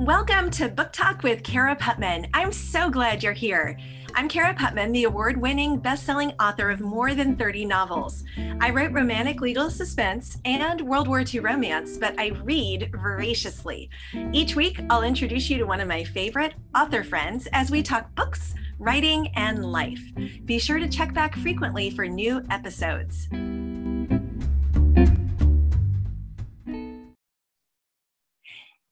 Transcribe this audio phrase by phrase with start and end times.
[0.00, 2.30] Welcome to Book Talk with Cara Putman.
[2.32, 3.76] I'm so glad you're here.
[4.14, 8.24] I'm Cara Putman, the award winning best selling author of more than 30 novels.
[8.62, 13.90] I write romantic legal suspense and World War II romance, but I read voraciously.
[14.32, 18.14] Each week, I'll introduce you to one of my favorite author friends as we talk
[18.14, 20.00] books, writing, and life.
[20.46, 23.28] Be sure to check back frequently for new episodes.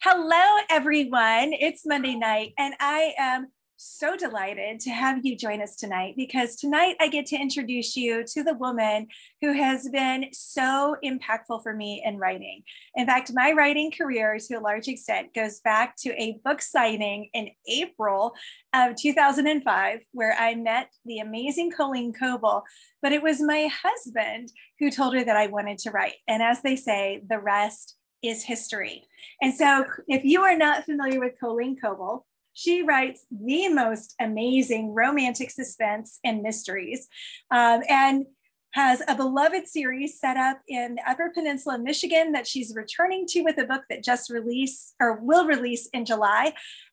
[0.00, 1.52] Hello, everyone.
[1.52, 3.48] It's Monday night, and I am
[3.78, 8.22] so delighted to have you join us tonight because tonight I get to introduce you
[8.28, 9.08] to the woman
[9.40, 12.62] who has been so impactful for me in writing.
[12.94, 17.28] In fact, my writing career, to a large extent, goes back to a book signing
[17.34, 18.34] in April
[18.72, 22.62] of 2005, where I met the amazing Colleen Coble.
[23.02, 26.14] But it was my husband who told her that I wanted to write.
[26.28, 29.04] And as they say, the rest is history.
[29.40, 34.92] And so, if you are not familiar with Colleen Coble, she writes the most amazing
[34.92, 37.06] romantic suspense and mysteries,
[37.50, 38.26] um, and
[38.72, 43.42] has a beloved series set up in the Upper Peninsula, Michigan, that she's returning to
[43.42, 46.52] with a book that just released or will release in July.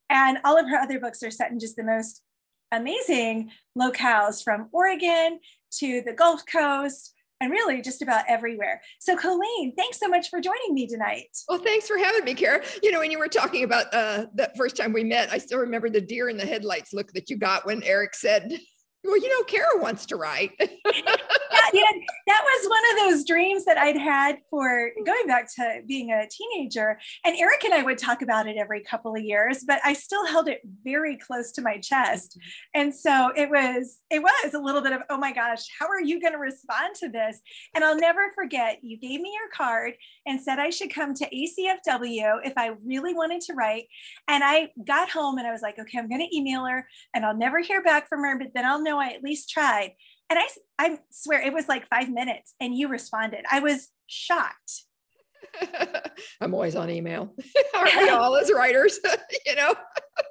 [0.10, 2.22] And all of her other books are set in just the most
[2.72, 5.40] amazing locales from Oregon
[5.80, 8.82] to the Gulf Coast and really just about everywhere.
[9.00, 11.28] So, Colleen, thanks so much for joining me tonight.
[11.50, 12.64] Well, thanks for having me, Cara.
[12.82, 15.60] You know, when you were talking about uh, that first time we met, I still
[15.60, 18.58] remember the deer in the headlights look that you got when Eric said,
[19.04, 20.52] well, you know, Cara wants to write.
[20.60, 21.92] yeah, yeah,
[22.28, 26.28] that was one of those dreams that I'd had for going back to being a
[26.30, 26.98] teenager.
[27.26, 30.26] And Eric and I would talk about it every couple of years, but I still
[30.26, 32.38] held it very close to my chest.
[32.38, 32.82] Mm-hmm.
[32.82, 36.02] And so it was, it was a little bit of, oh my gosh, how are
[36.02, 37.42] you going to respond to this?
[37.74, 39.94] And I'll never forget, you gave me your card
[40.26, 43.86] and said I should come to ACFW if I really wanted to write.
[44.28, 47.26] And I got home and I was like, okay, I'm going to email her and
[47.26, 49.92] I'll never hear back from her, but then I'll know I at least tried.
[50.30, 50.48] And I,
[50.80, 53.46] I swear it was like five minutes and you responded.
[53.52, 54.86] I was shocked.
[56.42, 57.34] I'm always on email.
[57.76, 59.00] Aren't we all as writers?
[59.46, 59.74] you know?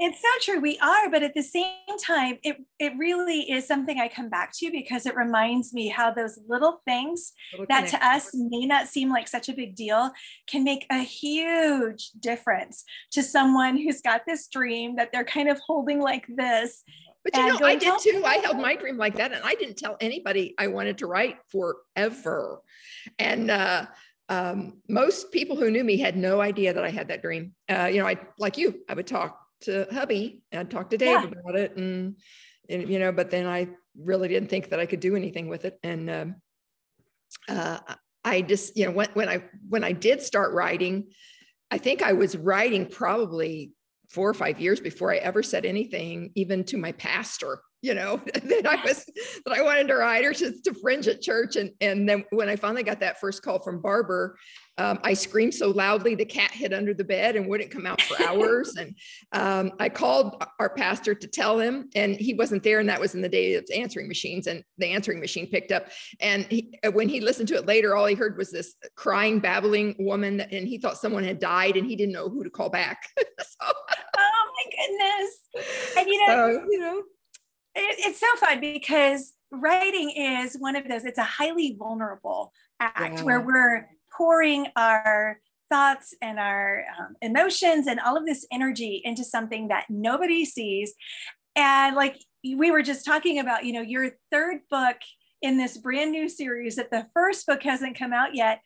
[0.01, 0.61] it's so true.
[0.61, 4.53] We are, but at the same time, it it really is something I come back
[4.57, 8.89] to because it reminds me how those little things little that to us may not
[8.89, 10.11] seem like such a big deal
[10.47, 15.61] can make a huge difference to someone who's got this dream that they're kind of
[15.67, 16.83] holding like this
[17.25, 18.23] but you know, I did too.
[18.25, 21.39] I held my dream like that, and I didn't tell anybody I wanted to write
[21.49, 22.61] forever.
[23.19, 23.87] And uh,
[24.29, 27.55] um, most people who knew me had no idea that I had that dream.
[27.69, 28.83] Uh, you know, I like you.
[28.89, 31.27] I would talk to hubby, I'd talk to Dave yeah.
[31.27, 32.17] about it, and,
[32.69, 33.69] and, you know, but then I
[33.99, 35.79] really didn't think that I could do anything with it.
[35.83, 36.35] And um,
[37.49, 37.79] uh,
[38.23, 41.09] I just, you know, when, when I when I did start writing,
[41.71, 43.73] I think I was writing probably
[44.11, 48.17] four or five years before I ever said anything, even to my pastor, you know,
[48.35, 49.05] that I was
[49.45, 51.57] that I wanted to write or just to fringe at church.
[51.57, 54.37] And and then when I finally got that first call from Barbour,
[54.77, 58.01] um, I screamed so loudly the cat hid under the bed and wouldn't come out
[58.03, 58.75] for hours.
[58.77, 58.95] and
[59.33, 62.81] um, I called our pastor to tell him, and he wasn't there.
[62.81, 65.89] And that was in the day of answering machines, and the answering machine picked up.
[66.21, 69.95] And he, when he listened to it later, all he heard was this crying, babbling
[69.99, 73.03] woman, and he thought someone had died, and he didn't know who to call back.
[73.19, 73.73] so,
[74.17, 75.97] oh my goodness!
[75.99, 76.99] And you know, so, you know,
[77.77, 81.05] it, it's so fun because writing is one of those.
[81.05, 83.23] It's a highly vulnerable act yeah.
[83.23, 89.25] where we're pouring our thoughts and our um, emotions and all of this energy into
[89.25, 90.95] something that nobody sees.
[91.57, 94.97] And like we were just talking about, you know, your third book
[95.43, 98.61] in this brand new series that the first book hasn't come out yet,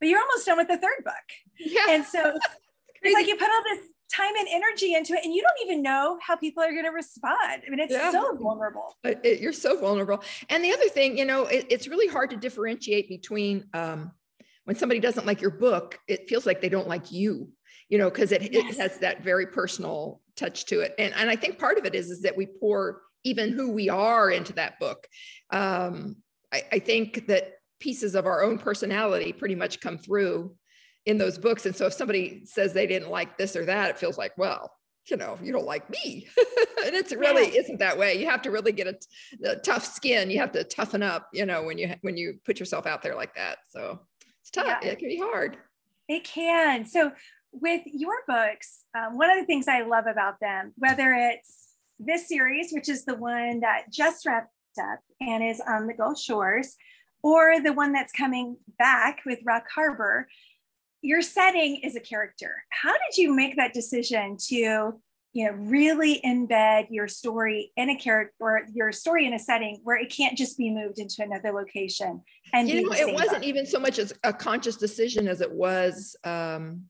[0.00, 1.14] but you're almost done with the third book.
[1.58, 1.86] Yeah.
[1.90, 2.20] And so
[3.02, 5.82] it's like you put all this time and energy into it and you don't even
[5.82, 8.10] know how people are going to respond i mean it's yeah.
[8.10, 12.08] so vulnerable it, you're so vulnerable and the other thing you know it, it's really
[12.08, 14.10] hard to differentiate between um,
[14.64, 17.48] when somebody doesn't like your book, it feels like they don't like you,
[17.88, 18.74] you know, because it, yes.
[18.74, 20.94] it has that very personal touch to it.
[20.98, 23.88] And, and I think part of it is, is that we pour even who we
[23.88, 25.06] are into that book.
[25.50, 26.16] Um,
[26.52, 30.54] I, I think that pieces of our own personality pretty much come through
[31.06, 31.66] in those books.
[31.66, 34.70] And so if somebody says they didn't like this or that, it feels like, well,
[35.10, 36.28] you know, you don't like me.
[36.84, 37.60] and it's really yeah.
[37.60, 38.20] isn't that way.
[38.20, 40.30] You have to really get a, a, tough skin.
[40.30, 43.16] You have to toughen up, you know, when you when you put yourself out there
[43.16, 43.58] like that.
[43.70, 44.00] So
[44.52, 44.78] tough.
[44.82, 44.90] Yeah.
[44.90, 45.56] It can be hard.
[46.08, 46.84] It can.
[46.84, 47.12] So,
[47.52, 51.68] with your books, um, one of the things I love about them, whether it's
[51.98, 54.48] this series, which is the one that just wrapped
[54.80, 56.76] up and is on the Gulf Shores,
[57.22, 60.28] or the one that's coming back with Rock Harbor,
[61.02, 62.62] your setting is a character.
[62.70, 65.00] How did you make that decision to
[65.32, 69.80] you know really embed your story in a character or your story in a setting
[69.82, 72.20] where it can't just be moved into another location
[72.52, 73.44] and you know it wasn't book.
[73.44, 76.82] even so much as a conscious decision as it was um,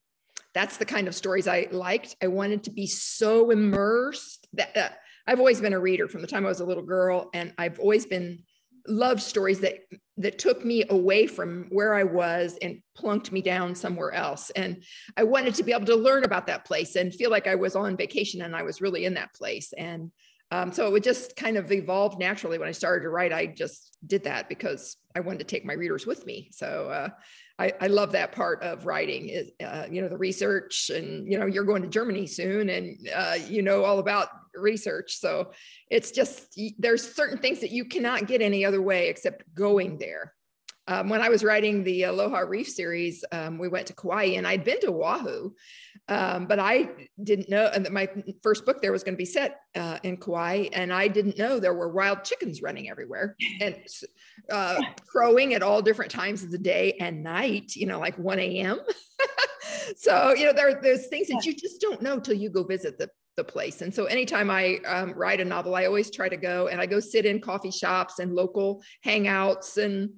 [0.55, 4.89] that's the kind of stories i liked i wanted to be so immersed that uh,
[5.27, 7.79] i've always been a reader from the time i was a little girl and i've
[7.79, 8.43] always been
[8.89, 9.79] loved stories that
[10.23, 14.51] that took me away from where I was and plunked me down somewhere else.
[14.51, 14.83] And
[15.17, 17.77] I wanted to be able to learn about that place and feel like I was
[17.77, 19.73] on vacation and I was really in that place.
[19.77, 20.11] And
[20.53, 23.33] um, so it would just kind of evolve naturally when I started to write.
[23.33, 26.51] I just did that because I wanted to take my readers with me.
[26.53, 27.09] So uh,
[27.59, 31.39] I, I, love that part of writing is, uh, you know, the research and, you
[31.39, 35.17] know, you're going to Germany soon and, uh, you know, all about research.
[35.17, 35.53] So
[35.91, 40.35] it's just, there's certain things that you cannot get any other way except going there.
[40.89, 44.47] Um, when I was writing the Aloha Reef series, um, we went to Kauai and
[44.47, 45.53] I'd been to Oahu,
[46.09, 46.89] um, but I
[47.23, 47.71] didn't know.
[47.73, 48.09] And that my
[48.43, 51.59] first book there was going to be set uh, in Kauai, and I didn't know
[51.59, 53.77] there were wild chickens running everywhere and
[54.51, 57.77] uh, crowing at all different times of the day and night.
[57.77, 58.81] You know, like 1 a.m.
[59.97, 62.99] so you know there there's things that you just don't know till you go visit
[62.99, 63.81] the the place.
[63.81, 66.87] And so anytime I um, write a novel, I always try to go and I
[66.87, 70.11] go sit in coffee shops and local hangouts and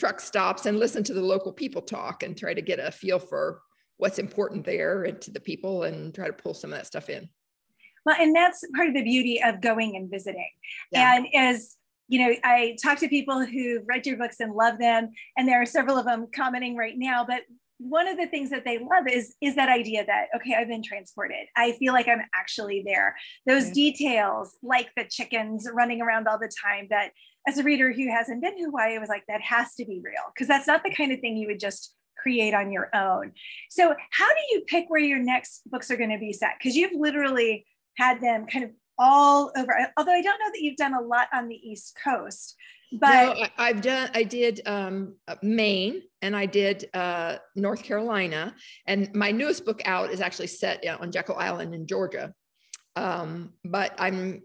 [0.00, 3.18] truck stops and listen to the local people talk and try to get a feel
[3.18, 3.60] for
[4.02, 7.08] what's important there and to the people and try to pull some of that stuff
[7.08, 7.28] in.
[8.04, 10.50] Well, and that's part of the beauty of going and visiting.
[10.90, 11.14] Yeah.
[11.14, 11.76] And as
[12.08, 15.62] you know, I talk to people who've read your books and love them, and there
[15.62, 17.24] are several of them commenting right now.
[17.24, 17.42] But
[17.78, 20.84] one of the things that they love is is that idea that okay i've been
[20.84, 23.74] transported i feel like i'm actually there those yeah.
[23.74, 27.10] details like the chickens running around all the time that
[27.48, 30.22] as a reader who hasn't been to hawaii was like that has to be real
[30.32, 33.32] because that's not the kind of thing you would just create on your own
[33.70, 36.76] so how do you pick where your next books are going to be set because
[36.76, 37.66] you've literally
[37.96, 41.28] had them kind of all over although i don't know that you've done a lot
[41.32, 42.56] on the east coast
[42.92, 48.54] but no, I've done, I did um, uh, Maine and I did uh, North Carolina.
[48.86, 52.34] And my newest book out is actually set on Jekyll Island in Georgia.
[52.94, 54.42] Um, but I'm,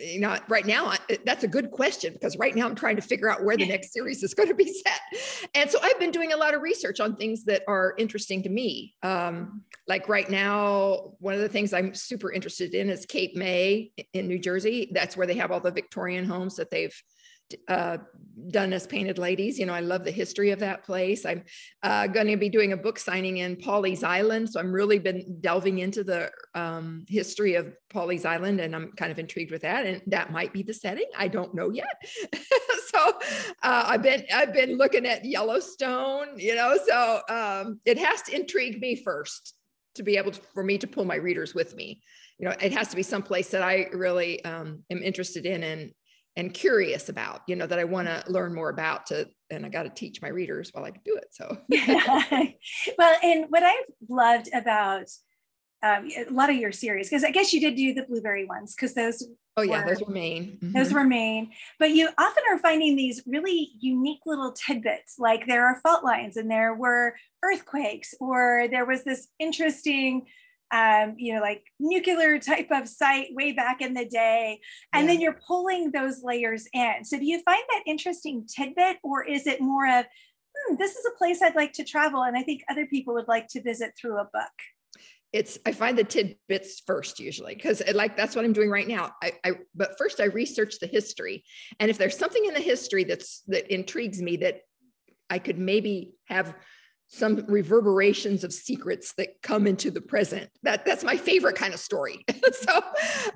[0.00, 3.02] you know, right now, I, that's a good question because right now I'm trying to
[3.02, 5.50] figure out where the next series is going to be set.
[5.54, 8.48] And so I've been doing a lot of research on things that are interesting to
[8.48, 8.94] me.
[9.02, 13.92] Um, like right now, one of the things I'm super interested in is Cape May
[14.12, 14.90] in New Jersey.
[14.92, 16.94] That's where they have all the Victorian homes that they've
[17.68, 17.98] uh,
[18.50, 19.58] done as painted ladies.
[19.58, 21.26] You know, I love the history of that place.
[21.26, 21.44] I'm
[21.82, 24.50] uh, going to be doing a book signing in Pawleys Island.
[24.50, 29.10] So I'm really been delving into the um, history of Pawleys Island and I'm kind
[29.10, 29.86] of intrigued with that.
[29.86, 31.06] And that might be the setting.
[31.16, 32.00] I don't know yet.
[32.88, 33.12] so
[33.62, 38.36] uh, I've been, I've been looking at Yellowstone, you know, so um, it has to
[38.36, 39.54] intrigue me first
[39.94, 42.02] to be able to, for me to pull my readers with me.
[42.38, 45.92] You know, it has to be someplace that I really um, am interested in and
[46.36, 49.68] and curious about, you know, that I want to learn more about to, and I
[49.68, 51.28] got to teach my readers while I do it.
[51.32, 52.44] So, yeah.
[52.98, 55.08] well, and what I've loved about
[55.82, 58.74] um, a lot of your series, because I guess you did do the blueberry ones,
[58.74, 59.26] because those.
[59.56, 60.58] Oh yeah, were, those were Maine.
[60.62, 60.72] Mm-hmm.
[60.78, 65.66] Those were Maine, but you often are finding these really unique little tidbits, like there
[65.66, 70.26] are fault lines and there were earthquakes, or there was this interesting
[70.70, 74.60] um, you know, like nuclear type of site way back in the day.
[74.92, 75.12] And yeah.
[75.12, 77.04] then you're pulling those layers in.
[77.04, 80.04] So do you find that interesting tidbit or is it more of,
[80.56, 83.28] hmm, this is a place I'd like to travel and I think other people would
[83.28, 84.52] like to visit through a book?
[85.32, 89.12] it's i find the tidbits first usually because like that's what i'm doing right now
[89.22, 91.44] I, I but first i research the history
[91.80, 94.60] and if there's something in the history that's that intrigues me that
[95.28, 96.54] i could maybe have
[97.08, 100.50] some reverberations of secrets that come into the present.
[100.62, 102.24] That that's my favorite kind of story.
[102.52, 102.80] so,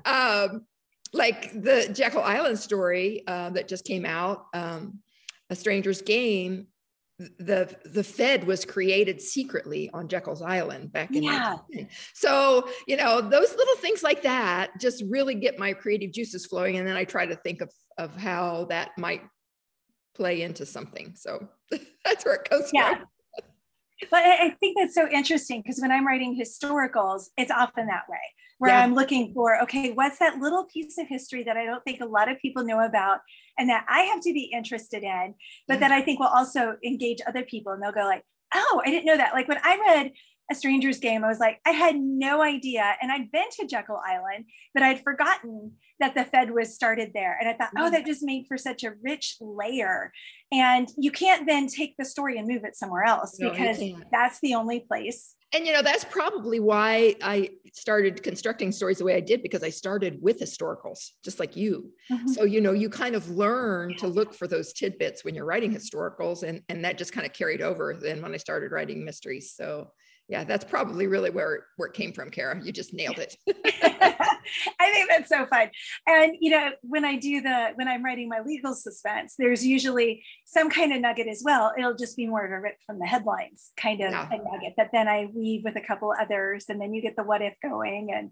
[0.05, 0.65] um,
[1.11, 4.99] like the Jekyll Island story uh, that just came out, um,
[5.49, 6.67] A Stranger's Game.
[7.19, 11.57] The the Fed was created secretly on Jekyll's Island back in yeah.
[12.13, 16.77] So you know those little things like that just really get my creative juices flowing,
[16.77, 19.21] and then I try to think of of how that might
[20.15, 21.13] play into something.
[21.15, 21.47] So
[22.05, 22.95] that's where it comes yeah.
[22.95, 23.05] from.
[24.09, 28.17] But I think that's so interesting because when I'm writing historicals, it's often that way,
[28.57, 28.83] where yeah.
[28.83, 32.05] I'm looking for, okay, what's that little piece of history that I don't think a
[32.05, 33.19] lot of people know about
[33.57, 35.35] and that I have to be interested in,
[35.67, 38.23] but that I think will also engage other people and they'll go like,
[38.53, 39.33] oh, I didn't know that.
[39.33, 40.11] Like when I read
[40.53, 41.23] a stranger's game.
[41.23, 42.95] I was like, I had no idea.
[43.01, 47.37] And I'd been to Jekyll Island, but I'd forgotten that the Fed was started there.
[47.39, 50.11] And I thought, oh, that just made for such a rich layer.
[50.51, 53.79] And you can't then take the story and move it somewhere else no, because
[54.11, 59.03] that's the only place and you know that's probably why i started constructing stories the
[59.03, 62.27] way i did because i started with historicals just like you mm-hmm.
[62.27, 65.73] so you know you kind of learn to look for those tidbits when you're writing
[65.73, 69.53] historicals and and that just kind of carried over then when i started writing mysteries
[69.55, 69.87] so
[70.29, 72.59] yeah, that's probably really where where it came from, Cara.
[72.63, 73.35] You just nailed it.
[74.79, 75.69] I think that's so fun.
[76.07, 80.23] And you know, when I do the when I'm writing my legal suspense, there's usually
[80.45, 81.73] some kind of nugget as well.
[81.77, 84.29] It'll just be more of a rip from the headlines kind of yeah.
[84.31, 87.23] a nugget that then I weave with a couple others, and then you get the
[87.23, 88.31] what if going and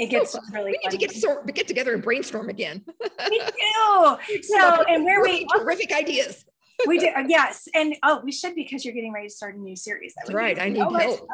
[0.00, 0.72] it gets so really.
[0.72, 2.84] We need to get sort get together and brainstorm again.
[3.30, 4.42] we do.
[4.42, 6.44] So, and where we terrific ideas
[6.86, 7.08] we do.
[7.08, 7.68] Uh, yes.
[7.74, 10.14] And oh, we should because you're getting ready to start a new series.
[10.14, 10.58] That That's right.
[10.60, 11.28] I need so help.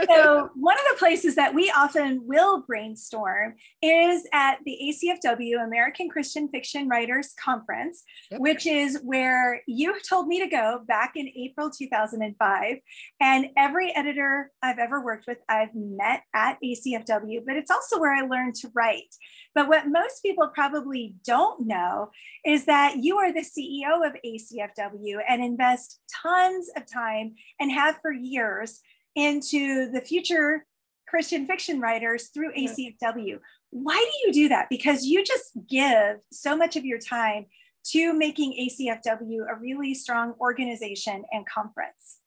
[0.08, 6.08] so one of the places that we often will brainstorm is at the ACFW American
[6.08, 8.40] Christian Fiction Writers Conference, yep.
[8.40, 12.76] which is where you told me to go back in April 2005.
[13.20, 18.14] And every editor I've ever worked with, I've met at ACFW, but it's also where
[18.14, 19.14] I learned to write.
[19.54, 22.10] But what most people probably don't know
[22.44, 24.39] is that you are the CEO of ACFW
[25.28, 28.80] and invest tons of time and have for years
[29.16, 30.66] into the future
[31.08, 33.38] Christian fiction writers through ACFW.
[33.70, 34.68] Why do you do that?
[34.70, 37.46] Because you just give so much of your time
[37.92, 42.18] to making ACFW a really strong organization and conference.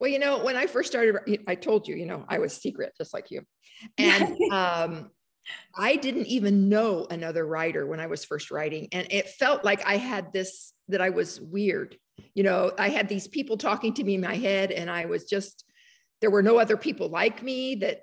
[0.00, 2.92] Well, you know, when I first started, I told you, you know, I was secret
[2.96, 3.42] just like you.
[3.96, 5.10] And um,
[5.76, 8.88] I didn't even know another writer when I was first writing.
[8.92, 11.96] And it felt like I had this, that I was weird.
[12.34, 15.24] You know, I had these people talking to me in my head, and I was
[15.24, 15.64] just,
[16.20, 18.02] there were no other people like me that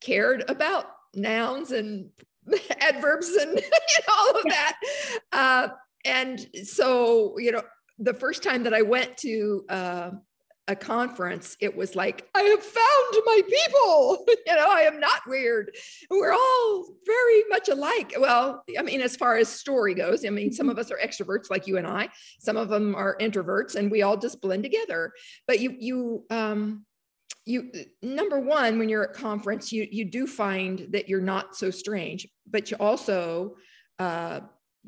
[0.00, 2.10] cared about nouns and
[2.80, 3.60] adverbs and you
[4.08, 4.78] know, all of that.
[5.32, 5.68] Uh,
[6.04, 7.62] and so, you know,
[7.98, 10.10] the first time that I went to uh,
[10.68, 14.24] a conference, it was like, I have found my people.
[14.46, 15.74] you know, I am not weird.
[16.08, 18.14] We're all very much alike.
[18.18, 21.50] Well, I mean, as far as story goes, I mean, some of us are extroverts
[21.50, 25.12] like you and I, some of them are introverts, and we all just blend together.
[25.48, 26.86] But you, you, um,
[27.44, 31.72] you number one when you're at conference you you do find that you're not so
[31.72, 33.56] strange but you also
[33.98, 34.40] uh,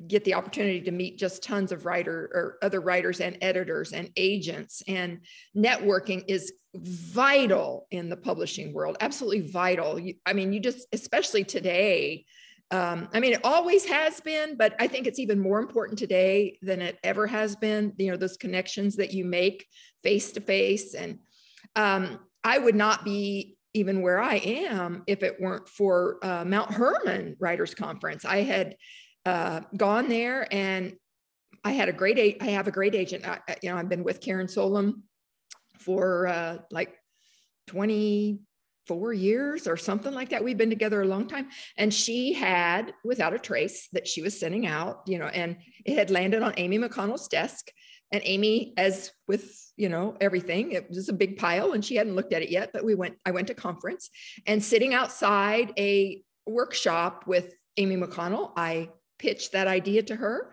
[0.09, 4.11] get the opportunity to meet just tons of writer or other writers and editors and
[4.17, 5.21] agents and
[5.57, 9.99] networking is vital in the publishing world absolutely vital.
[9.99, 12.25] You, i mean you just especially today
[12.73, 16.59] um, i mean it always has been but i think it's even more important today
[16.61, 19.65] than it ever has been you know those connections that you make
[20.03, 21.21] face to face and
[21.77, 26.73] um, i would not be even where i am if it weren't for uh, mount
[26.73, 28.25] Hermon writers conference.
[28.25, 28.77] I had
[29.27, 30.95] uh, gone there and
[31.65, 33.27] I had a great, I have a great agent.
[33.27, 35.05] I, you know, I've been with Karen Solem
[35.79, 36.95] for uh, like
[37.69, 40.45] 24 years or something like that.
[40.45, 41.49] We've been together a long time.
[41.79, 45.97] And she had Without a Trace that she was sending out, you know, and it
[45.97, 47.71] had landed on Ami McConnell's desk.
[48.13, 52.15] And Ami, as with, you know, everything, it was a big pile and she hadn't
[52.15, 54.11] looked at it yet, but we went, I went to conference
[54.47, 60.53] and sitting outside a workshop with Ami McConnell, I pitched that idea to her.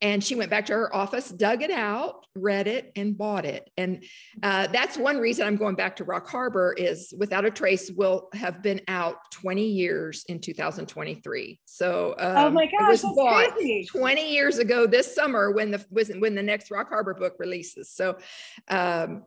[0.00, 3.70] And she went back to her office, dug it out, read it, and bought it.
[3.76, 4.02] And
[4.42, 8.28] uh, that's one reason I'm going back to Rock Harbor is Without a Trace will
[8.34, 11.60] have been out 20 years in 2023.
[11.66, 13.86] So um, oh my gosh, it was bought crazy.
[13.86, 15.84] 20 years ago this summer when the
[16.18, 17.88] when the next Rock Harbor book releases.
[17.92, 18.18] So
[18.66, 19.22] um,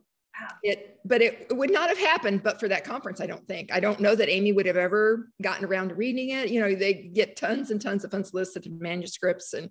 [0.62, 3.72] it but it, it, would not have happened but for that conference i don't think.
[3.72, 6.50] I don't know that ami would have ever gotten around to reading it.
[6.50, 9.70] You know they get tons and tons of unsolicited manuscripts and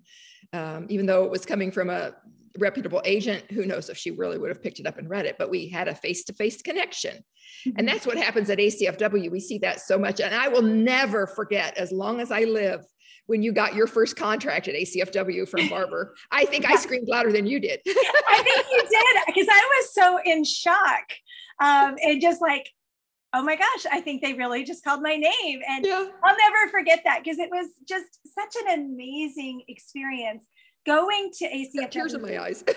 [0.52, 2.14] um, even though it was coming from a
[2.58, 5.36] reputable agent who knows if she really would have picked it up and read it
[5.38, 7.16] but we had a face-to-face connection.
[7.66, 7.78] Mm-hmm.
[7.78, 11.26] and that's what happens at acfw we see that so much and i will never
[11.26, 12.84] forget as long as i live
[13.26, 16.14] when you got your first contract at ACFW from Barbour.
[16.30, 17.80] I think I screamed louder than you did.
[17.86, 21.12] I think you did because I was so in shock
[21.60, 22.70] um, and just like,
[23.32, 25.60] oh my gosh, I think they really just called my name.
[25.68, 26.06] And yeah.
[26.24, 30.46] I'll never forget that because it was just such an amazing experience
[30.86, 31.90] going to ACFW.
[31.90, 32.64] Tears in my eyes.
[32.68, 32.74] yeah,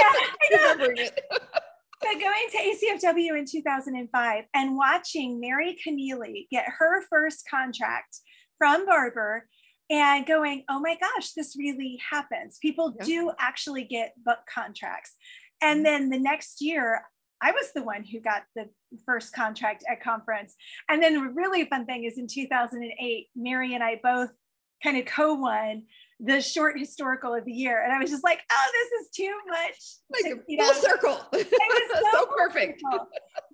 [0.00, 0.76] I know.
[0.78, 8.18] but going to ACFW in 2005 and watching Mary Connealy get her first contract
[8.58, 9.46] from Barbour
[9.90, 12.58] and going, oh my gosh, this really happens.
[12.60, 13.04] People yeah.
[13.04, 15.14] do actually get book contracts.
[15.60, 15.84] And mm-hmm.
[15.84, 17.02] then the next year,
[17.40, 18.68] I was the one who got the
[19.04, 20.54] first contract at conference.
[20.88, 24.30] And then a really fun thing is in 2008, Mary and I both
[24.82, 25.84] kind of co-won
[26.20, 27.82] the short historical of the year.
[27.82, 30.22] And I was just like, oh, this is too much.
[30.22, 31.20] Like you full know, circle.
[31.32, 32.82] It was so, so perfect.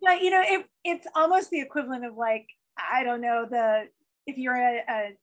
[0.03, 2.47] But you know, it, it's almost the equivalent of like,
[2.79, 3.89] I don't know, the
[4.27, 5.17] if you're a, a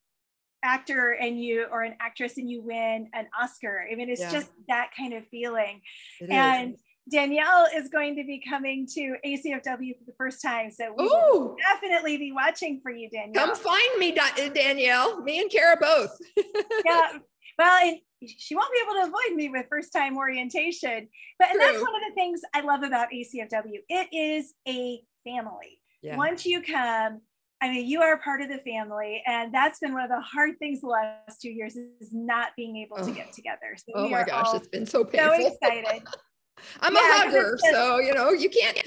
[0.63, 3.87] actor and you or an actress and you win an Oscar.
[3.91, 4.31] I mean, it's yeah.
[4.31, 5.81] just that kind of feeling.
[6.19, 6.79] It and is.
[7.11, 10.71] Danielle is going to be coming to ACFW for the first time.
[10.71, 11.09] So we Ooh.
[11.09, 13.47] will definitely be watching for you, Danielle.
[13.47, 15.21] Come find me, uh, Danielle.
[15.21, 16.17] Me and Cara both.
[16.85, 17.17] yeah.
[17.57, 21.07] Well, and she won't be able to avoid me with first time orientation.
[21.37, 23.79] But and that's one of the things I love about ACFW.
[23.87, 25.79] It is a family.
[26.01, 26.17] Yeah.
[26.17, 27.21] Once you come,
[27.65, 30.59] I mean, you are part of the family, and that's been one of the hard
[30.59, 33.75] things the last two years is not being able to get together.
[33.75, 35.35] So oh my gosh, it's been so painful.
[35.35, 36.03] So excited.
[36.81, 38.79] I'm yeah, a hugger, just, so you know you can't.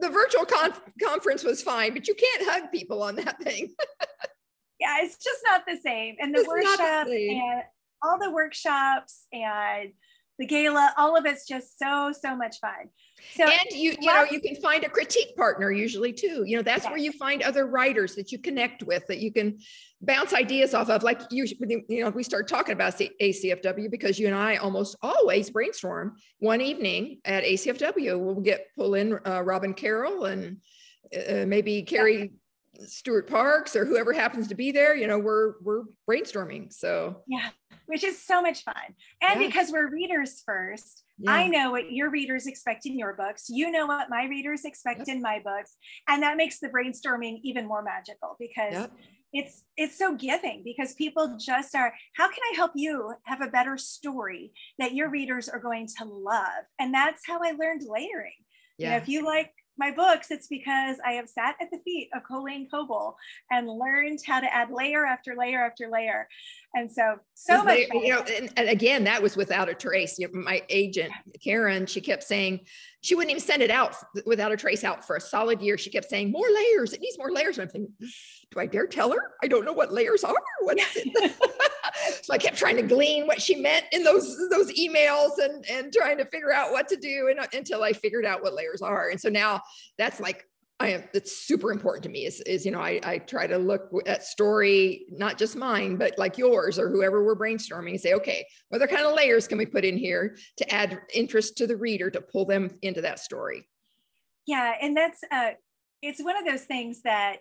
[0.00, 0.72] The virtual con-
[1.02, 3.74] conference was fine, but you can't hug people on that thing.
[4.80, 6.16] yeah, it's just not the same.
[6.18, 7.62] And the it's workshop the and
[8.02, 9.92] all the workshops and
[10.38, 12.88] the gala, all of it's just so so much fun.
[13.34, 16.44] So, and you you know you can find a critique partner usually too.
[16.46, 19.58] You know that's where you find other writers that you connect with that you can
[20.00, 21.02] bounce ideas off of.
[21.02, 24.96] Like you you know we start talking about the ACFW because you and I almost
[25.02, 28.18] always brainstorm one evening at ACFW.
[28.18, 30.58] We'll get pull in uh, Robin Caroll and
[31.14, 32.32] uh, maybe Carrie
[32.80, 36.72] Stuart Parks or whoever happens to be there, you know, we're we're brainstorming.
[36.72, 37.50] So yeah,
[37.86, 38.74] which is so much fun.
[39.22, 39.46] And yeah.
[39.46, 41.32] because we're readers first, yeah.
[41.32, 43.46] I know what your readers expect in your books.
[43.48, 45.08] You know what my readers expect yep.
[45.08, 45.76] in my books.
[46.08, 48.92] And that makes the brainstorming even more magical because yep.
[49.32, 53.48] it's it's so giving because people just are, how can I help you have a
[53.48, 56.64] better story that your readers are going to love?
[56.80, 58.32] And that's how I learned layering.
[58.78, 58.86] Yeah.
[58.86, 62.10] You know, if you like my books, it's because I have sat at the feet
[62.14, 63.16] of Colleen Coble
[63.50, 66.28] and learned how to add layer after layer after layer.
[66.74, 67.80] And so, so much.
[67.92, 70.18] you know, and, and, again, that was without a trace.
[70.18, 71.12] You know, my agent,
[71.44, 72.60] Karen, she kept saying
[73.02, 75.76] she wouldn't even send it out without a trace out for a solid year.
[75.76, 76.94] She kept saying, more layers.
[76.94, 77.58] It needs more layers.
[77.58, 77.92] And I'm thinking,
[78.50, 79.32] do I dare tell her?
[79.42, 80.34] I don't know what layers are.
[80.60, 81.34] What is it?
[82.22, 85.92] so I kept trying to glean what she meant in those those emails and and
[85.92, 89.10] trying to figure out what to do and, until I figured out what layers are.
[89.10, 89.62] And so now
[89.98, 90.46] that's like
[90.82, 93.56] I am it's super important to me is, is you know I, I try to
[93.56, 98.14] look at story not just mine but like yours or whoever we're brainstorming and say
[98.14, 101.68] okay what other kind of layers can we put in here to add interest to
[101.68, 103.68] the reader to pull them into that story
[104.46, 105.50] yeah and that's uh
[106.02, 107.38] it's one of those things that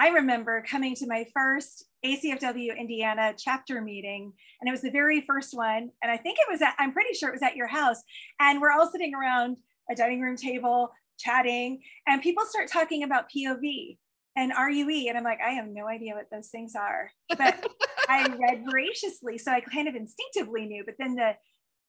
[0.00, 5.22] I remember coming to my first ACFW Indiana chapter meeting, and it was the very
[5.22, 5.90] first one.
[6.00, 8.00] And I think it was at, I'm pretty sure it was at your house.
[8.38, 9.56] And we're all sitting around
[9.90, 13.98] a dining room table chatting, and people start talking about POV
[14.36, 15.08] and RUE.
[15.08, 17.10] And I'm like, I have no idea what those things are.
[17.36, 17.66] But
[18.08, 19.36] I read voraciously.
[19.38, 21.32] So I kind of instinctively knew, but then the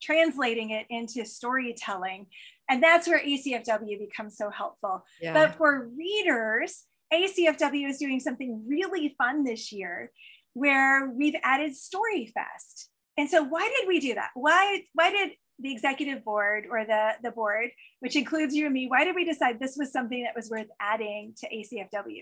[0.01, 2.27] translating it into storytelling.
[2.69, 5.03] And that's where ACFW becomes so helpful.
[5.21, 5.33] Yeah.
[5.33, 10.11] But for readers, ACFW is doing something really fun this year
[10.53, 12.89] where we've added Story Fest.
[13.17, 14.29] And so why did we do that?
[14.33, 17.69] Why, why did the executive board or the, the board,
[17.99, 20.67] which includes you and me, why did we decide this was something that was worth
[20.79, 22.21] adding to ACFW?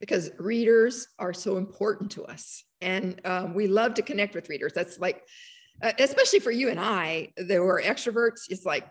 [0.00, 2.64] Because readers are so important to us.
[2.80, 4.72] And um, we love to connect with readers.
[4.72, 5.22] That's like,
[5.82, 8.86] uh, especially for you and I, that were extroverts, it's like,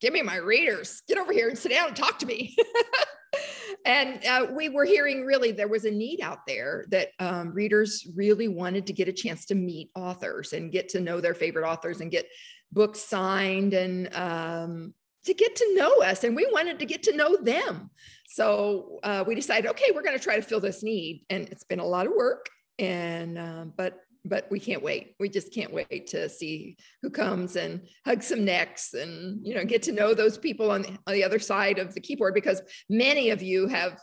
[0.00, 2.56] give me my readers, get over here and sit down and talk to me.
[3.84, 8.06] and uh, we were hearing really there was a need out there that um, readers
[8.14, 11.68] really wanted to get a chance to meet authors and get to know their favorite
[11.68, 12.26] authors and get
[12.72, 17.16] books signed and um, to get to know us and we wanted to get to
[17.16, 17.90] know them
[18.26, 21.64] so uh, we decided okay we're going to try to fill this need and it's
[21.64, 25.14] been a lot of work and um, but but we can't wait.
[25.18, 29.64] We just can't wait to see who comes and hug some necks and you know
[29.64, 32.62] get to know those people on the, on the other side of the keyboard because
[32.88, 33.98] many of you have.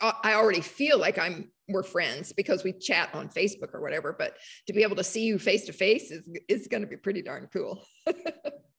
[0.00, 4.14] I already feel like I'm we're friends because we chat on Facebook or whatever.
[4.18, 6.96] But to be able to see you face to face is is going to be
[6.96, 7.84] pretty darn cool.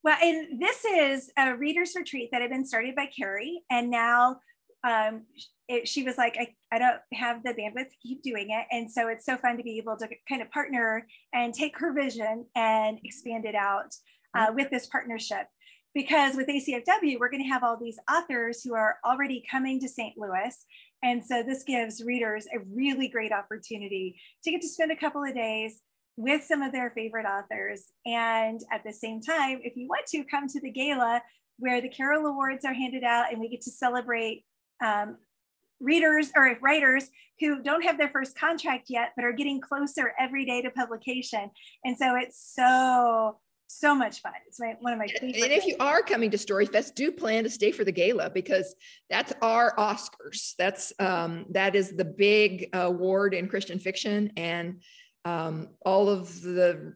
[0.03, 4.37] well, and this is a readers retreat that had been started by Carrie, and now
[4.83, 5.23] um,
[5.67, 8.65] it, she was like, I, I don't have the bandwidth to keep doing it.
[8.71, 11.93] And so it's so fun to be able to kind of partner and take her
[11.93, 13.95] vision and expand it out
[14.35, 15.47] uh, with this partnership.
[15.95, 19.87] Because with ACFW, we're going to have all these authors who are already coming to
[19.87, 20.15] St.
[20.17, 20.65] Louis.
[21.03, 25.23] And so this gives readers a really great opportunity to get to spend a couple
[25.23, 25.81] of days
[26.15, 27.85] with some of their favorite authors.
[28.05, 31.21] And at the same time, if you want to come to the gala,
[31.57, 34.43] where the Carol Awards are handed out and we get to celebrate
[34.83, 35.17] um,
[35.79, 40.45] readers or writers who don't have their first contract yet, but are getting closer every
[40.45, 41.51] day to publication.
[41.83, 43.37] And so it's so,
[43.79, 44.33] so much fun.
[44.47, 45.35] It's my, one of my favorite.
[45.35, 48.75] And if you are coming to StoryFest, do plan to stay for the gala because
[49.09, 50.53] that's our Oscars.
[50.57, 54.81] That's um, that is the big award in Christian fiction, and
[55.25, 56.93] um, all of the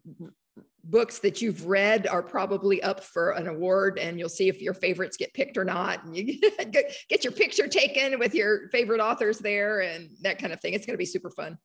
[0.84, 4.74] books that you've read are probably up for an award and you'll see if your
[4.74, 6.40] favorites get picked or not and you
[6.72, 10.86] get your picture taken with your favorite authors there and that kind of thing it's
[10.86, 11.58] going to be super fun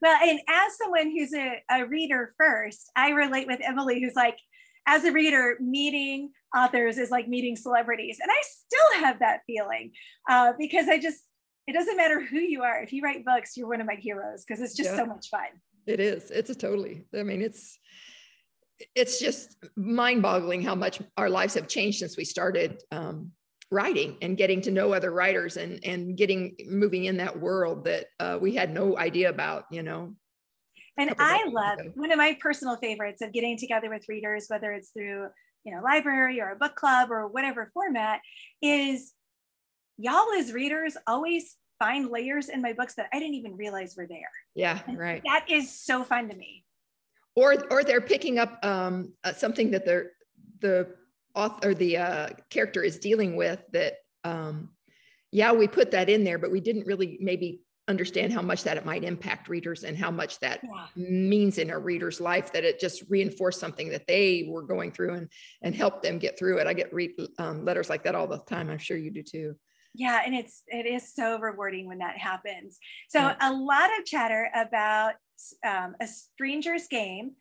[0.00, 4.38] well and as someone who's a, a reader first i relate with emily who's like
[4.86, 8.18] as a reader meeting authors is like meeting celebrities.
[8.20, 9.92] And i still have that feeling
[10.28, 11.22] uh, because i just
[11.66, 12.82] it doesn't matter who you are.
[12.82, 14.96] If you write books you're one of my heroes because it's just yeah.
[14.96, 15.48] so much fun.
[15.86, 16.30] It is.
[16.30, 17.78] It's a totally i mean it's
[18.94, 23.30] it's just mind boggling how much our lives have changed since we started um,
[23.70, 28.06] writing and getting to know other writers and and getting moving in that world that
[28.18, 30.14] uh, we had no idea about you know?
[30.98, 31.92] And i love ago.
[31.94, 35.28] one of my personal favorites of getting together with readers whether it's through
[35.64, 38.20] you know library or a book club or whatever format
[38.60, 39.12] is
[39.96, 44.06] y'all as readers always find layers in my books that i didn't even realize were
[44.06, 44.30] there.
[44.54, 45.22] Yeah and right.
[45.26, 46.64] that is so fun to me.
[47.36, 50.10] Or or they're picking up um, uh, something that they're
[50.60, 50.88] the
[51.34, 54.70] author the uh, character is dealing with that um,
[55.32, 58.76] yeah we put that in there but we didn't really maybe understand how much that
[58.76, 60.86] it might impact readers and how much that yeah.
[60.96, 65.14] means in a reader's life that it just reinforced something that they were going through
[65.14, 65.28] and
[65.62, 68.38] and helped them get through it i get read um, letters like that all the
[68.38, 69.54] time i'm sure you do too
[69.94, 73.36] yeah and it's it is so rewarding when that happens so yeah.
[73.40, 75.14] a lot of chatter about
[75.66, 77.32] um, a stranger's game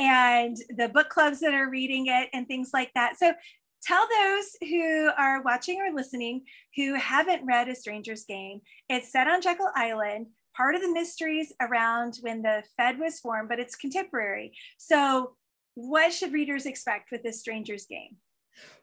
[0.00, 3.18] and the book clubs that are reading it and things like that.
[3.18, 3.34] So
[3.82, 6.42] tell those who are watching or listening
[6.74, 8.62] who haven't read A Stranger's Game.
[8.88, 13.50] It's set on Jekyll Island, part of the mysteries around when the Fed was formed,
[13.50, 14.54] but it's contemporary.
[14.78, 15.36] So,
[15.74, 18.16] what should readers expect with this Stranger's Game?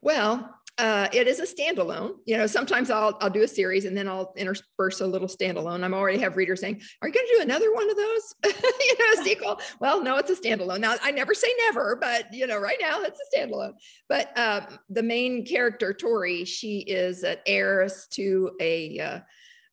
[0.01, 2.13] Well, uh, it is a standalone.
[2.26, 5.84] You know, sometimes I'll I'll do a series and then I'll intersperse a little standalone.
[5.84, 8.98] I'm already have readers saying, "Are you going to do another one of those?" you
[9.00, 9.60] know, a sequel.
[9.80, 10.80] Well, no, it's a standalone.
[10.80, 13.74] Now, I never say never, but you know, right now it's a standalone.
[14.08, 19.00] But um, the main character, Tori, she is an heiress to a.
[19.00, 19.20] Uh,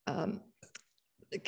[0.07, 0.41] um,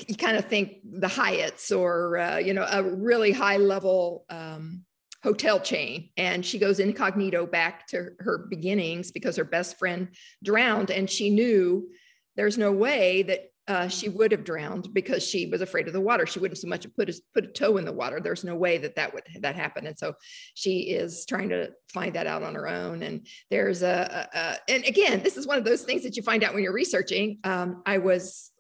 [0.08, 4.85] you kind of think the Hyatts or uh, you know a really high level um,
[5.26, 10.06] hotel chain and she goes incognito back to her beginnings because her best friend
[10.44, 11.88] drowned and she knew
[12.36, 16.00] there's no way that uh, she would have drowned because she was afraid of the
[16.00, 16.26] water.
[16.26, 18.20] She wouldn't so much put a, put a toe in the water.
[18.20, 19.88] There's no way that that would that happen.
[19.88, 20.14] And so
[20.54, 23.02] she is trying to find that out on her own.
[23.02, 26.22] And there's a, a, a and again, this is one of those things that you
[26.22, 27.38] find out when you're researching.
[27.42, 28.52] Um, I was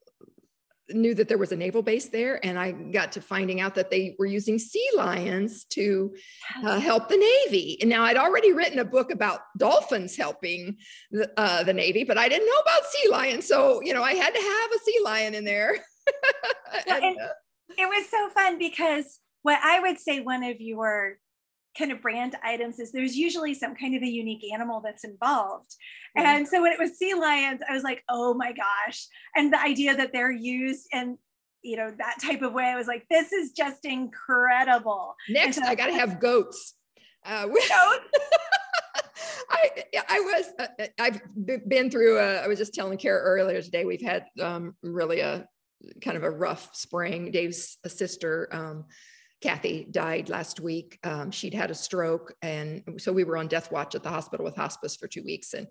[0.90, 3.90] knew that there was a naval base there and i got to finding out that
[3.90, 6.14] they were using sea lions to
[6.64, 7.78] uh, help the navy.
[7.80, 10.76] And now i'd already written a book about dolphins helping
[11.10, 14.14] the, uh, the navy but i didn't know about sea lions so you know i
[14.14, 15.78] had to have a sea lion in there.
[16.88, 17.28] And, uh,
[17.76, 21.18] it was so fun because what i would say one of your
[21.76, 25.74] kind of brand items is there's usually some kind of a unique animal that's involved.
[26.16, 26.26] Mm-hmm.
[26.26, 29.06] And so when it was sea lions, I was like, oh my gosh.
[29.34, 31.18] And the idea that they're used and
[31.62, 35.16] you know that type of way, I was like, this is just incredible.
[35.28, 36.74] Next, so, I got to have goats.
[37.24, 37.68] Uh, goats.
[39.50, 41.20] I I was uh, uh I've
[41.68, 42.18] been through.
[42.18, 43.84] A, I was just telling Cara earlier today.
[43.84, 45.48] We've had um, really a
[46.00, 47.30] kind of a rough spring.
[47.30, 48.84] Dave's a sister um,
[49.42, 50.98] Kathy died last week.
[51.04, 52.34] Um, she'd had a stroke.
[52.42, 55.54] And so we were on death watch at the hospital with hospice for two weeks.
[55.54, 55.66] And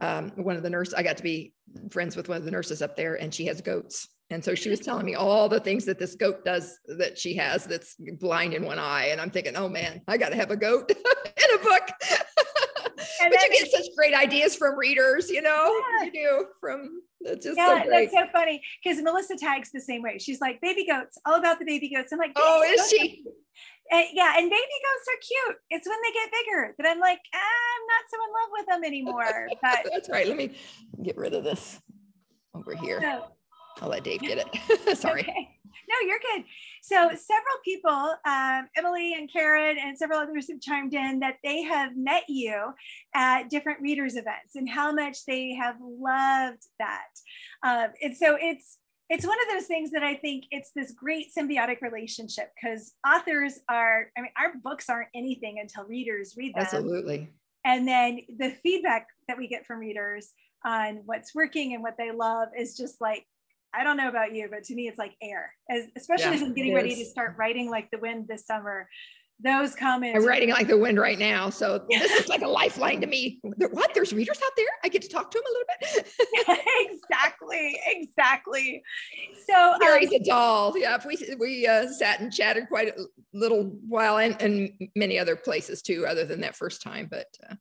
[0.00, 1.52] um, one of the nurses, I got to be
[1.90, 4.08] friends with one of the nurses up there, and she has goats.
[4.30, 7.34] And so she was telling me all the things that this goat does that she
[7.34, 9.06] has that's blind in one eye.
[9.06, 11.88] And I'm thinking, oh man, I got to have a goat in a book.
[13.28, 16.04] But you get such great ideas from readers, you know, yeah.
[16.04, 20.02] you do from that's just yeah, so that's so funny because Melissa Tagg's the same
[20.02, 20.18] way.
[20.18, 22.12] She's like baby goats, all about the baby goats.
[22.12, 23.24] I'm like, oh, is she?
[23.92, 25.56] And, yeah, and baby goats are cute.
[25.70, 28.66] It's when they get bigger that I'm like, ah, I'm not so in love with
[28.66, 29.48] them anymore.
[29.60, 30.28] But that's right.
[30.28, 30.54] Let me
[31.02, 31.80] get rid of this
[32.54, 33.00] over here.
[33.80, 34.96] I'll let Dave get it.
[34.98, 35.22] Sorry.
[35.22, 35.56] Okay.
[35.88, 36.44] No, you're good.
[36.82, 41.62] So several people, um, Emily and Karen and several others have chimed in that they
[41.62, 42.72] have met you
[43.14, 47.08] at different readers events and how much they have loved that.
[47.64, 51.26] Um, and so it's it's one of those things that I think it's this great
[51.36, 56.62] symbiotic relationship because authors are, I mean, our books aren't anything until readers read them.
[56.62, 57.28] Absolutely.
[57.64, 60.30] and then the feedback that we get from readers
[60.64, 63.26] on what's working and what they love is just like
[63.72, 65.54] I don't know about you, but to me, it's like air.
[65.68, 68.88] As especially yeah, as I'm getting ready to start writing like the wind this summer
[69.42, 70.18] those comments.
[70.18, 71.50] I'm writing like the wind right now.
[71.50, 73.40] So this is like a lifeline to me.
[73.42, 73.94] What?
[73.94, 74.66] There's readers out there?
[74.84, 76.04] I get to talk to them a little
[76.48, 76.90] bit.
[76.90, 77.80] exactly.
[77.86, 78.82] Exactly.
[79.48, 80.74] So Mary's um, a doll.
[80.76, 80.98] Yeah.
[81.06, 85.82] We, we uh, sat and chatted quite a little while and, and many other places
[85.82, 87.08] too, other than that first time.
[87.10, 87.54] But uh,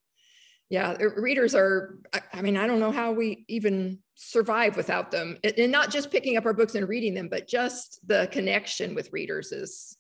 [0.70, 1.98] yeah, readers are,
[2.32, 5.38] I, mean, I don't know how we even survive without them.
[5.44, 9.12] And not just picking up our books and reading them, but just the connection with
[9.12, 9.98] readers is,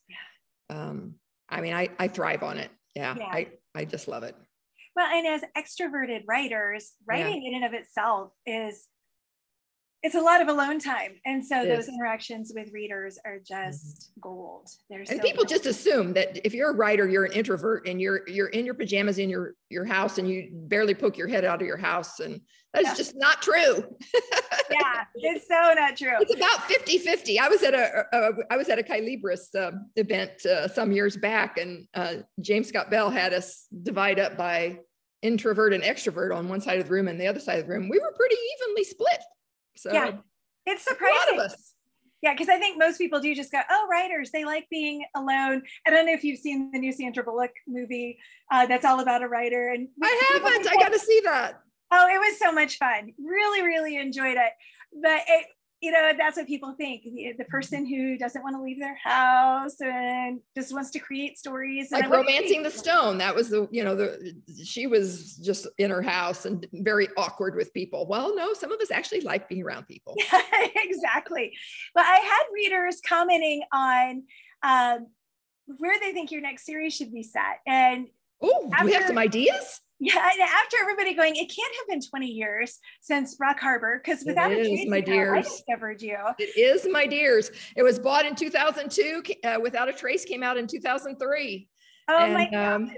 [0.70, 1.16] um,
[1.50, 2.70] I mean, I, I thrive on it.
[2.96, 3.26] Yeah, yeah.
[3.26, 4.36] I, I just love it.
[4.96, 7.50] Well, and as extroverted writers, writing yeah.
[7.50, 8.88] in and of itself is
[10.02, 11.16] it's a lot of alone time.
[11.26, 14.22] And so those interactions with readers are just mm-hmm.
[14.22, 18.02] gold and so people just assume that if you're a writer you're an introvert and
[18.02, 21.46] you're you're in your pajamas in your your house and you barely poke your head
[21.46, 22.20] out of your house.
[22.20, 22.42] And
[22.74, 22.96] that's yeah.
[22.96, 23.84] just not true.
[24.72, 26.16] Yeah it's so not true.
[26.20, 29.72] It's about 50 50 i was at a, a I was at a Kylibris uh,
[29.96, 34.78] event uh, some years back and uh, james scott bell had us divide up by
[35.22, 37.72] introvert and extrovert on one side of the room and the other side of the
[37.72, 37.90] room.
[37.90, 39.22] We were pretty evenly split
[39.80, 40.12] so yeah,
[40.66, 41.40] it's surprising.
[42.22, 45.62] Yeah, because I think most people do just go, oh, writers, they like being alone.
[45.88, 48.20] I don't know if you've seen the new Sandra Bullock movie
[48.52, 49.70] uh, that's all about a writer.
[49.70, 50.68] And I haven't.
[50.68, 51.62] I got to see that.
[51.92, 53.14] Oh, it was so much fun.
[53.18, 54.52] Really, really enjoyed it.
[55.02, 55.46] But it,
[55.82, 58.98] you know that's what people think the, the, person who doesn't want to leave their
[59.02, 63.84] house and just wants to create stories like romancing the stone that was the you
[63.84, 68.08] know the she was just in her house and very awkward with people.
[68.08, 70.16] Well no some of us actually like being around people.
[70.76, 71.54] Exactly.
[71.94, 74.24] But i had readers commenting on
[74.64, 75.08] um,
[75.78, 78.08] where they think your next series should be set and
[78.42, 82.80] oh we have some ideas yeah, after everybody going, it can't have been 20 years
[83.02, 85.38] since Rock Harbor, because without it a trace, my dears.
[85.38, 86.18] I discovered you.
[86.38, 87.52] It is, my dears.
[87.76, 89.24] It was bought in 2002.
[89.44, 91.68] Uh, without a Trace came out in 2003.
[92.08, 92.76] Oh and, my gosh.
[92.76, 92.92] Um,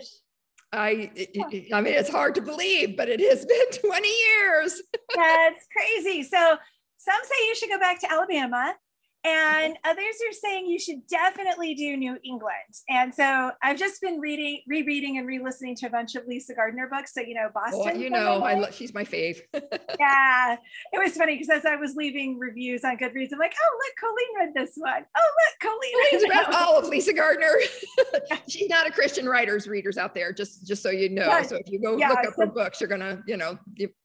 [0.74, 3.46] I, it, I mean, it's hard to believe, but it has
[3.82, 4.82] been 20 years.
[5.16, 6.24] That's crazy.
[6.24, 6.56] So
[6.98, 8.76] some say you should go back to Alabama
[9.24, 12.54] and others are saying you should definitely do New England.
[12.90, 16.88] And so I've just been reading, rereading, and re-listening to a bunch of Lisa Gardner
[16.88, 17.14] books.
[17.14, 17.82] So you know, Boston.
[17.84, 18.74] Oh, you know, I love.
[18.74, 19.42] She's my fave.
[19.54, 20.56] yeah,
[20.94, 23.96] it was funny because as I was leaving reviews on Goodreads, I'm like, oh look,
[24.00, 25.06] Colleen read this one.
[25.18, 27.54] Oh look, Colleen read all of Lisa Gardner.
[28.48, 31.26] she's not a Christian writers readers out there, just just so you know.
[31.26, 31.42] Yeah.
[31.44, 33.58] So if you go yeah, look up so, her books, you're gonna, you know,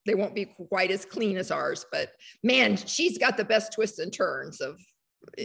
[0.05, 1.87] they won't be quite as clean as ours.
[1.91, 2.11] But
[2.43, 4.79] man, she's got the best twists and turns of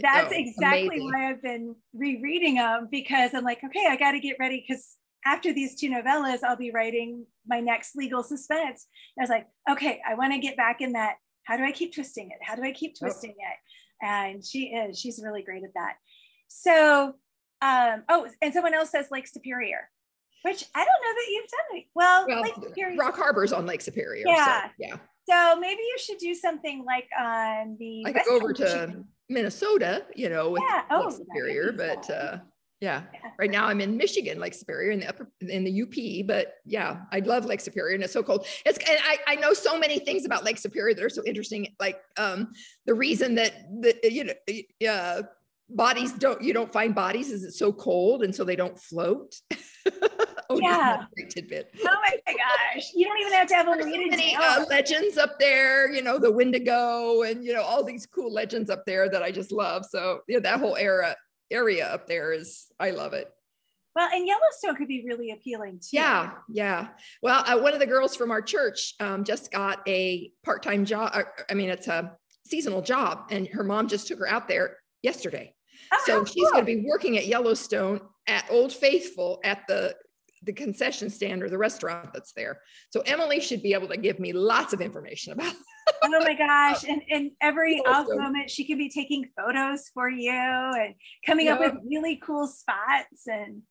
[0.02, 1.10] that's oh, exactly amazing.
[1.12, 4.96] why I've been rereading them because I'm like, okay, I got to get ready because
[5.24, 8.86] after these two novellas, I'll be writing my next legal suspense.
[9.16, 11.16] And I was like, okay, I want to get back in that.
[11.44, 12.38] How do I keep twisting it?
[12.40, 13.06] How do I keep oh.
[13.06, 13.48] twisting oh.
[13.50, 14.06] it?
[14.06, 15.94] And she is, she's really great at that.
[16.48, 17.14] So,
[17.60, 19.88] um, oh, and someone else says Lake Superior,
[20.42, 21.84] which I don't know that you've done it.
[21.94, 22.96] Well, well Lake Superior.
[22.96, 24.24] Rock Harbor's on Lake Superior.
[24.26, 24.64] Yeah.
[24.64, 24.96] So, yeah.
[25.28, 28.04] So maybe you should do something like on the.
[28.06, 30.82] I could go over to Minnesota, you know, with yeah.
[30.90, 32.38] oh, Lake Superior, but uh,
[32.80, 33.02] yeah.
[33.12, 33.30] yeah.
[33.38, 36.26] right now I'm in Michigan, Lake Superior, in the upper in the UP.
[36.26, 38.46] But yeah, I love Lake Superior, and it's so cold.
[38.66, 41.68] It's and I, I know so many things about Lake Superior that are so interesting.
[41.78, 42.52] Like um,
[42.86, 45.22] the reason that the you know uh,
[45.70, 49.34] bodies don't you don't find bodies is it's so cold, and so they don't float.
[50.54, 51.04] oh, yeah.
[51.30, 51.74] Tidbit.
[51.80, 52.90] Oh my gosh.
[52.94, 56.18] You don't even have to have a so many uh, legends up there, you know,
[56.18, 59.84] the Wendigo and, you know, all these cool legends up there that I just love.
[59.86, 61.16] So, yeah, that whole era
[61.50, 63.30] area up there is, I love it.
[63.94, 65.96] Well, and Yellowstone could be really appealing too.
[65.98, 66.88] Yeah, yeah.
[67.22, 71.10] Well, uh, one of the girls from our church um, just got a part-time job.
[71.12, 74.78] Uh, I mean, it's a seasonal job, and her mom just took her out there
[75.02, 75.54] yesterday.
[75.92, 76.52] Oh, so she's cool.
[76.52, 79.94] going to be working at Yellowstone at Old Faithful at the
[80.44, 82.60] the concession stand or the restaurant that's there.
[82.90, 85.54] So Emily should be able to give me lots of information about.
[86.02, 86.84] oh my gosh!
[86.84, 91.60] And and every off moment, she could be taking photos for you and coming up
[91.60, 93.62] with really cool spots and.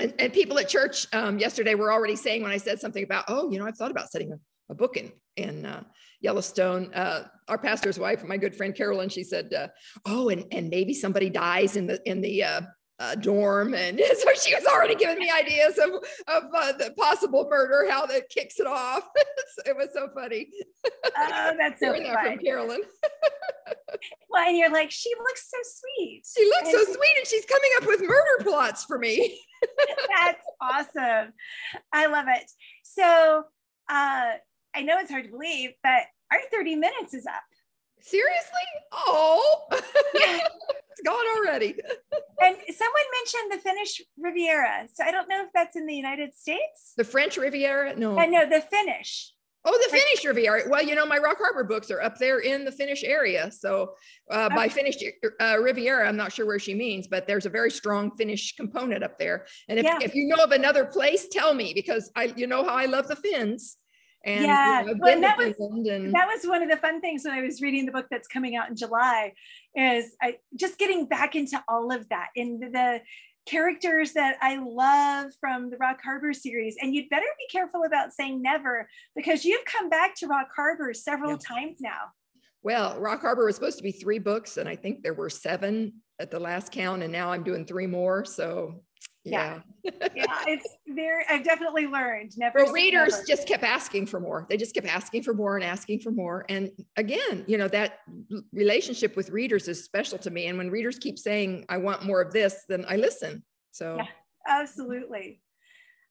[0.00, 3.24] And, and people at church um, yesterday were already saying when I said something about,
[3.26, 4.36] oh, you know, I've thought about setting a,
[4.70, 5.82] a book in in uh,
[6.20, 6.94] Yellowstone.
[6.94, 9.68] Uh, our pastor's wife, my good friend Carolyn, she said, uh,
[10.06, 12.44] "Oh, and and maybe somebody dies in the in the
[12.98, 15.90] uh, uh, dorm, and so she was already giving me ideas of
[16.28, 19.08] of uh, the possible murder, how that kicks it off.
[19.66, 20.48] it was so funny.
[21.16, 22.10] Oh, that's so funny.
[22.10, 22.80] from Carolyn.
[24.30, 26.22] well, and you're like, she looks so sweet.
[26.36, 29.40] She looks and so sweet, and she's coming up with murder plots for me.
[30.16, 31.32] that's awesome.
[31.92, 32.50] I love it.
[32.82, 33.44] So
[33.88, 34.32] uh,
[34.74, 37.42] I know it's hard to believe, but our 30 minutes is up.
[38.00, 38.60] Seriously?
[38.92, 39.68] Oh,
[40.98, 41.74] it's gone already.
[42.40, 44.86] and someone mentioned the Finnish Riviera.
[44.92, 46.94] So I don't know if that's in the United States.
[46.96, 47.96] The French Riviera?
[47.96, 48.18] No.
[48.18, 49.32] I uh, know the Finnish.
[49.64, 50.62] Oh, the Finnish Riviera.
[50.68, 53.50] Well, you know, my Rock Harbor books are up there in the Finnish area.
[53.50, 53.94] So,
[54.30, 54.54] uh, okay.
[54.54, 54.96] by Finnish
[55.40, 59.02] uh, Riviera, I'm not sure where she means, but there's a very strong Finnish component
[59.02, 59.46] up there.
[59.68, 59.98] And if, yeah.
[60.00, 63.08] if you know of another place, tell me because I, you know how I love
[63.08, 63.76] the Finns.
[64.24, 66.14] And yeah, you know, well, that was and...
[66.14, 68.56] that was one of the fun things when I was reading the book that's coming
[68.56, 69.32] out in July,
[69.76, 73.00] is I just getting back into all of that in the
[73.46, 76.76] characters that I love from the Rock Harbor series.
[76.80, 80.92] And you'd better be careful about saying never because you've come back to Rock Harbor
[80.92, 82.12] several times now.
[82.62, 85.94] Well, Rock Harbor was supposed to be three books, and I think there were seven
[86.18, 88.24] at the last count, and now I'm doing three more.
[88.24, 88.82] So
[89.30, 93.26] yeah yeah, yeah it's very i've definitely learned never well readers never.
[93.26, 96.44] just kept asking for more they just kept asking for more and asking for more
[96.48, 98.00] and again you know that
[98.52, 102.20] relationship with readers is special to me and when readers keep saying i want more
[102.20, 104.06] of this then i listen so yeah,
[104.48, 105.40] absolutely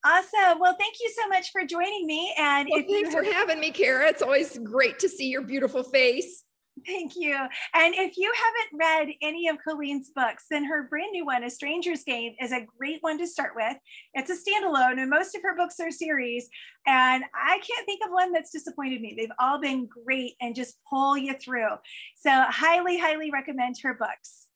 [0.05, 0.59] Awesome.
[0.59, 2.33] Well, thank you so much for joining me.
[2.37, 4.07] And well, thanks for having me, Kara.
[4.07, 6.43] It's always great to see your beautiful face.
[6.85, 7.35] Thank you.
[7.73, 11.49] And if you haven't read any of Colleen's books, then her brand new one, A
[11.49, 13.77] Stranger's Game, is a great one to start with.
[14.13, 16.49] It's a standalone, and most of her books are series.
[16.85, 19.15] And I can't think of one that's disappointed me.
[19.17, 21.75] They've all been great and just pull you through.
[22.15, 24.46] So, highly, highly recommend her books.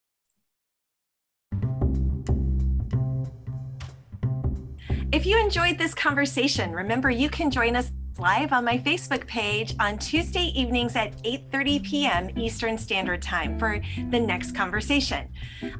[5.13, 9.75] If you enjoyed this conversation, remember you can join us live on my Facebook page
[9.77, 12.29] on Tuesday evenings at 8:30 p.m.
[12.37, 15.27] Eastern Standard Time for the next conversation.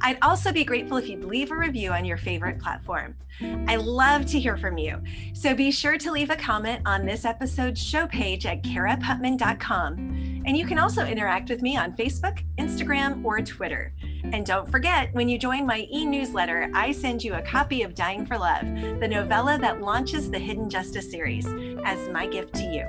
[0.02, 3.15] I'd also be grateful if you'd leave a review on your favorite platform.
[3.67, 5.02] I love to hear from you.
[5.34, 10.44] So be sure to leave a comment on this episode's show page at caraputman.com.
[10.46, 13.94] And you can also interact with me on Facebook, Instagram, or Twitter.
[14.23, 17.95] And don't forget, when you join my e newsletter, I send you a copy of
[17.95, 18.65] Dying for Love,
[18.99, 21.45] the novella that launches the Hidden Justice series,
[21.86, 22.86] as my gift to you.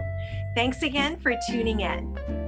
[0.54, 2.41] Thanks again for tuning in.